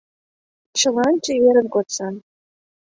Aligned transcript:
Чылан 0.79 1.15
чеверын 1.25 1.67
кодса. 1.73 2.07